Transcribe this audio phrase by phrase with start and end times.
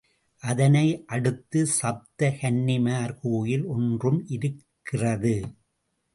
[0.43, 5.35] அதனை அடுத்து சப்த கன்னிமார் கோயில், ஒன்றும் இருக்கிறது.